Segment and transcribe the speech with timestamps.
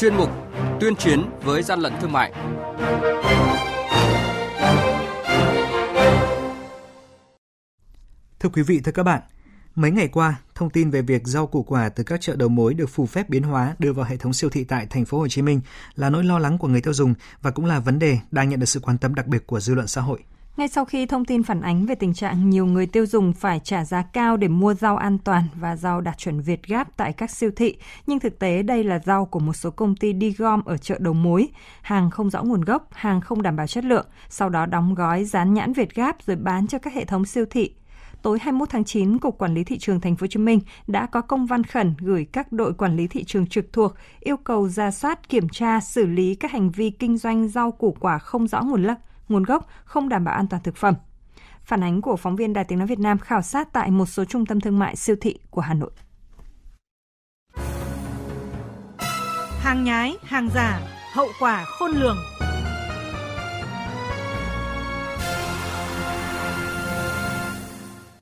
[0.00, 0.30] chuyên mục
[0.80, 2.32] Tuyên chiến với gian lận thương mại.
[8.40, 9.22] Thưa quý vị, thưa các bạn,
[9.74, 12.74] mấy ngày qua, thông tin về việc rau củ quả từ các chợ đầu mối
[12.74, 15.28] được phù phép biến hóa đưa vào hệ thống siêu thị tại thành phố Hồ
[15.28, 15.60] Chí Minh
[15.94, 18.60] là nỗi lo lắng của người tiêu dùng và cũng là vấn đề đang nhận
[18.60, 20.18] được sự quan tâm đặc biệt của dư luận xã hội.
[20.60, 23.60] Ngay sau khi thông tin phản ánh về tình trạng nhiều người tiêu dùng phải
[23.64, 27.12] trả giá cao để mua rau an toàn và rau đạt chuẩn Việt Gáp tại
[27.12, 30.30] các siêu thị, nhưng thực tế đây là rau của một số công ty đi
[30.32, 31.48] gom ở chợ đầu mối,
[31.82, 35.24] hàng không rõ nguồn gốc, hàng không đảm bảo chất lượng, sau đó đóng gói
[35.24, 37.74] dán nhãn Việt Gáp rồi bán cho các hệ thống siêu thị.
[38.22, 41.06] Tối 21 tháng 9, Cục Quản lý thị trường Thành phố Hồ Chí Minh đã
[41.06, 44.68] có công văn khẩn gửi các đội quản lý thị trường trực thuộc yêu cầu
[44.68, 48.46] ra soát, kiểm tra, xử lý các hành vi kinh doanh rau củ quả không
[48.46, 48.98] rõ nguồn gốc,
[49.30, 50.94] nguồn gốc, không đảm bảo an toàn thực phẩm.
[51.64, 54.24] Phản ánh của phóng viên Đài Tiếng Nói Việt Nam khảo sát tại một số
[54.24, 55.90] trung tâm thương mại siêu thị của Hà Nội.
[59.60, 60.80] Hàng nhái, hàng giả,
[61.12, 62.16] hậu quả khôn lường.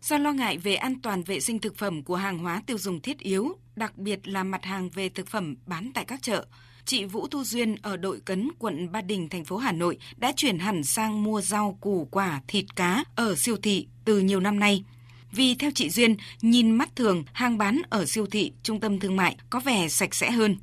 [0.00, 3.00] Do lo ngại về an toàn vệ sinh thực phẩm của hàng hóa tiêu dùng
[3.00, 6.46] thiết yếu, đặc biệt là mặt hàng về thực phẩm bán tại các chợ,
[6.88, 10.32] chị Vũ Thu Duyên ở đội Cấn, quận Ba Đình, thành phố Hà Nội đã
[10.36, 14.58] chuyển hẳn sang mua rau, củ quả, thịt cá ở siêu thị từ nhiều năm
[14.58, 14.84] nay.
[15.32, 19.16] Vì theo chị Duyên, nhìn mắt thường, hàng bán ở siêu thị, trung tâm thương
[19.16, 20.56] mại có vẻ sạch sẽ hơn.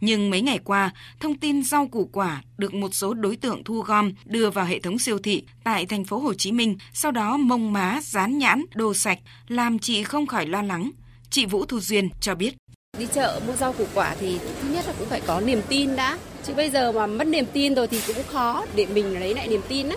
[0.00, 3.80] Nhưng mấy ngày qua, thông tin rau củ quả được một số đối tượng thu
[3.80, 7.36] gom đưa vào hệ thống siêu thị tại thành phố Hồ Chí Minh, sau đó
[7.36, 10.90] mông má, dán nhãn, đồ sạch, làm chị không khỏi lo lắng.
[11.30, 12.54] Chị Vũ Thu Duyên cho biết.
[13.00, 15.96] Đi chợ mua rau củ quả thì thứ nhất là cũng phải có niềm tin
[15.96, 16.18] đã.
[16.44, 19.48] Chứ bây giờ mà mất niềm tin rồi thì cũng khó để mình lấy lại
[19.48, 19.96] niềm tin á.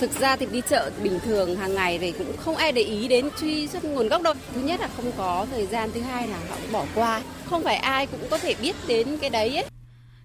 [0.00, 3.08] Thực ra thì đi chợ bình thường hàng ngày thì cũng không ai để ý
[3.08, 4.34] đến truy xuất nguồn gốc đâu.
[4.54, 7.22] Thứ nhất là không có thời gian, thứ hai là họ cũng bỏ qua.
[7.50, 9.64] Không phải ai cũng có thể biết đến cái đấy ấy.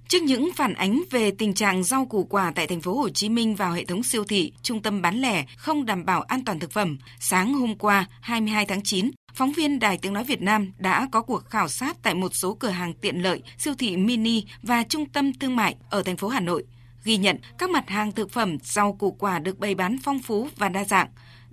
[0.09, 3.29] Trước những phản ánh về tình trạng rau củ quả tại thành phố Hồ Chí
[3.29, 6.59] Minh vào hệ thống siêu thị, trung tâm bán lẻ không đảm bảo an toàn
[6.59, 10.71] thực phẩm, sáng hôm qua 22 tháng 9, phóng viên Đài Tiếng nói Việt Nam
[10.77, 14.43] đã có cuộc khảo sát tại một số cửa hàng tiện lợi, siêu thị mini
[14.64, 16.64] và trung tâm thương mại ở thành phố Hà Nội,
[17.03, 20.48] ghi nhận các mặt hàng thực phẩm, rau củ quả được bày bán phong phú
[20.58, 21.08] và đa dạng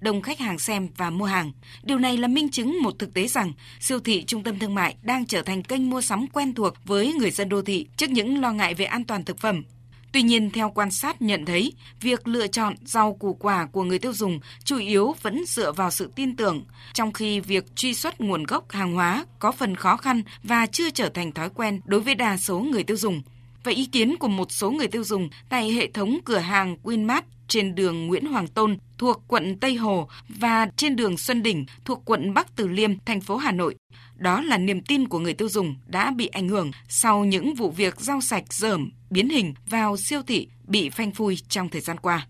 [0.07, 1.53] đông khách hàng xem và mua hàng.
[1.83, 4.97] Điều này là minh chứng một thực tế rằng siêu thị trung tâm thương mại
[5.03, 8.41] đang trở thành kênh mua sắm quen thuộc với người dân đô thị trước những
[8.41, 9.65] lo ngại về an toàn thực phẩm.
[10.13, 13.99] Tuy nhiên, theo quan sát nhận thấy, việc lựa chọn rau củ quả của người
[13.99, 18.21] tiêu dùng chủ yếu vẫn dựa vào sự tin tưởng, trong khi việc truy xuất
[18.21, 22.01] nguồn gốc hàng hóa có phần khó khăn và chưa trở thành thói quen đối
[22.01, 23.23] với đa số người tiêu dùng.
[23.67, 27.23] Và ý kiến của một số người tiêu dùng tại hệ thống cửa hàng Winmart
[27.49, 32.03] trên đường Nguyễn Hoàng Tôn thuộc quận Tây Hồ và trên đường Xuân Đỉnh thuộc
[32.05, 33.75] quận Bắc Từ Liêm, thành phố Hà Nội.
[34.17, 37.71] Đó là niềm tin của người tiêu dùng đã bị ảnh hưởng sau những vụ
[37.71, 41.97] việc rau sạch dởm, biến hình vào siêu thị bị phanh phui trong thời gian
[41.99, 42.27] qua.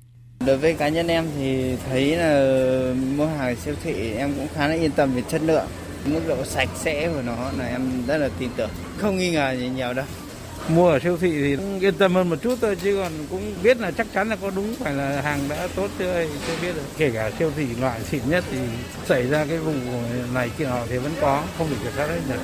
[0.46, 4.68] Đối với cá nhân em thì thấy là mua hàng siêu thị em cũng khá
[4.68, 5.66] là yên tâm về chất lượng.
[6.06, 8.70] Mức độ sạch sẽ của nó là em rất là tin tưởng.
[8.96, 10.06] Không nghi ngờ gì nhiều đâu
[10.70, 13.80] mua ở siêu thị thì yên tâm hơn một chút thôi chứ còn cũng biết
[13.80, 16.84] là chắc chắn là có đúng phải là hàng đã tốt chưa chưa biết được.
[16.98, 18.58] Kể cả siêu thị loại xịn nhất thì
[19.04, 19.72] xảy ra cái vụ
[20.34, 22.42] này kia họ thì vẫn có không thể kiểm soát hết được.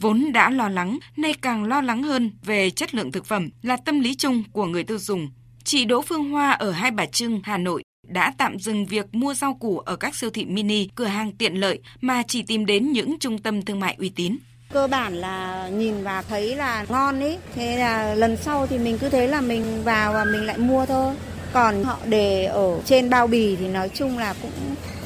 [0.00, 3.76] Vốn đã lo lắng nay càng lo lắng hơn về chất lượng thực phẩm là
[3.76, 5.28] tâm lý chung của người tiêu dùng.
[5.64, 9.34] Chị Đỗ Phương Hoa ở Hai Bà Trưng, Hà Nội đã tạm dừng việc mua
[9.34, 12.92] rau củ ở các siêu thị mini, cửa hàng tiện lợi mà chỉ tìm đến
[12.92, 14.36] những trung tâm thương mại uy tín.
[14.72, 18.98] Cơ bản là nhìn và thấy là ngon ấy, thế là lần sau thì mình
[18.98, 21.14] cứ thế là mình vào và mình lại mua thôi.
[21.52, 24.50] Còn họ để ở trên bao bì thì nói chung là cũng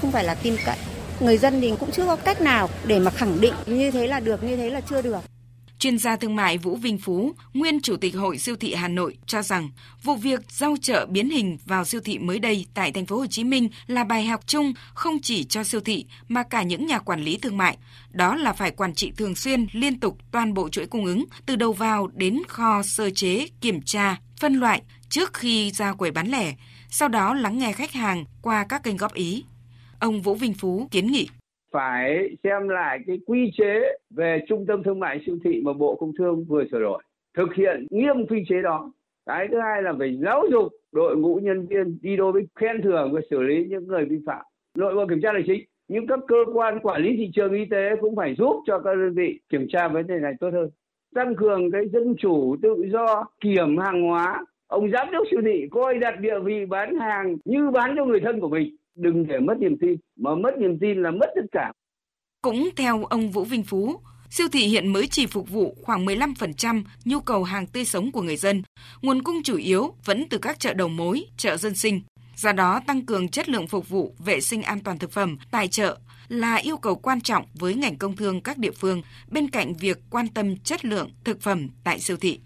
[0.01, 0.77] không phải là tin cậy.
[1.21, 4.21] Người dân thì cũng chưa có cách nào để mà khẳng định như thế là
[4.21, 5.21] được, như thế là chưa được.
[5.85, 9.17] Chuyên gia thương mại Vũ Vinh Phú, nguyên chủ tịch Hội siêu thị Hà Nội
[9.27, 9.71] cho rằng
[10.03, 13.27] vụ việc rau chợ biến hình vào siêu thị mới đây tại thành phố Hồ
[13.27, 16.99] Chí Minh là bài học chung không chỉ cho siêu thị mà cả những nhà
[16.99, 17.77] quản lý thương mại.
[18.11, 21.57] Đó là phải quản trị thường xuyên, liên tục toàn bộ chuỗi cung ứng từ
[21.57, 26.29] đầu vào đến kho sơ chế, kiểm tra, phân loại trước khi ra quầy bán
[26.29, 26.55] lẻ,
[26.91, 29.45] sau đó lắng nghe khách hàng qua các kênh góp ý.
[29.99, 31.29] Ông Vũ Vinh Phú kiến nghị
[31.75, 35.97] phải xem lại cái quy chế về trung tâm thương mại siêu thị mà Bộ
[36.01, 37.03] Công Thương vừa sửa đổi.
[37.37, 38.93] Thực hiện nghiêm quy chế đó.
[39.27, 42.83] Cái thứ hai là phải giáo dục đội ngũ nhân viên đi đôi với khen
[42.83, 44.45] thưởng và xử lý những người vi phạm.
[44.79, 47.65] Nội bộ kiểm tra là chính, nhưng các cơ quan quản lý thị trường y
[47.71, 50.71] tế cũng phải giúp cho các đơn vị kiểm tra vấn đề này tốt hơn
[51.15, 55.69] tăng cường cái dân chủ, tự do, kiểm hàng hóa ông giám đốc siêu thị
[55.71, 59.39] coi đặt địa vị bán hàng như bán cho người thân của mình đừng để
[59.39, 61.73] mất niềm tin mà mất niềm tin là mất tất cả
[62.43, 64.01] cũng theo ông Vũ Vinh Phú
[64.31, 68.23] Siêu thị hiện mới chỉ phục vụ khoảng 15% nhu cầu hàng tươi sống của
[68.23, 68.63] người dân.
[69.03, 72.01] Nguồn cung chủ yếu vẫn từ các chợ đầu mối, chợ dân sinh.
[72.37, 75.69] Do đó, tăng cường chất lượng phục vụ vệ sinh an toàn thực phẩm tại
[75.69, 75.99] chợ
[76.29, 79.99] là yêu cầu quan trọng với ngành công thương các địa phương bên cạnh việc
[80.11, 82.41] quan tâm chất lượng thực phẩm tại siêu thị.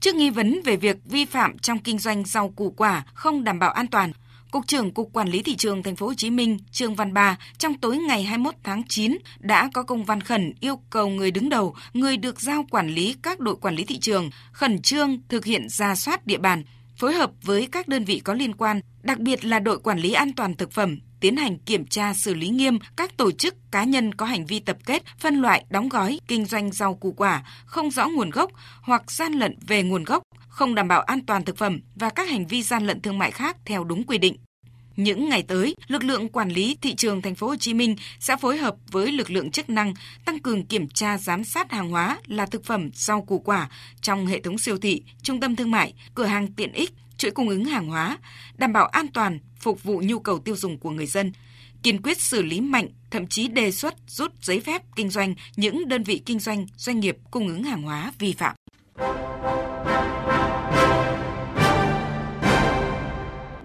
[0.00, 3.58] Trước nghi vấn về việc vi phạm trong kinh doanh rau củ quả không đảm
[3.58, 4.12] bảo an toàn,
[4.50, 7.38] Cục trưởng Cục Quản lý thị trường Thành phố Hồ Chí Minh Trương Văn Ba
[7.58, 11.48] trong tối ngày 21 tháng 9 đã có công văn khẩn yêu cầu người đứng
[11.48, 15.44] đầu, người được giao quản lý các đội quản lý thị trường khẩn trương thực
[15.44, 16.64] hiện ra soát địa bàn,
[16.96, 20.12] phối hợp với các đơn vị có liên quan, đặc biệt là đội quản lý
[20.12, 23.84] an toàn thực phẩm tiến hành kiểm tra xử lý nghiêm các tổ chức cá
[23.84, 27.42] nhân có hành vi tập kết, phân loại, đóng gói, kinh doanh rau củ quả
[27.66, 28.50] không rõ nguồn gốc
[28.82, 30.22] hoặc gian lận về nguồn gốc,
[30.60, 33.30] không đảm bảo an toàn thực phẩm và các hành vi gian lận thương mại
[33.30, 34.36] khác theo đúng quy định.
[34.96, 38.36] Những ngày tới, lực lượng quản lý thị trường thành phố Hồ Chí Minh sẽ
[38.40, 42.18] phối hợp với lực lượng chức năng tăng cường kiểm tra giám sát hàng hóa
[42.26, 43.68] là thực phẩm, rau củ quả
[44.00, 47.48] trong hệ thống siêu thị, trung tâm thương mại, cửa hàng tiện ích, chuỗi cung
[47.48, 48.18] ứng hàng hóa,
[48.54, 51.32] đảm bảo an toàn, phục vụ nhu cầu tiêu dùng của người dân,
[51.82, 55.88] kiên quyết xử lý mạnh, thậm chí đề xuất rút giấy phép kinh doanh những
[55.88, 58.56] đơn vị kinh doanh, doanh nghiệp cung ứng hàng hóa vi phạm.